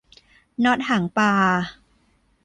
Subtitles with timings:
[0.63, 1.33] น็อตหางปลา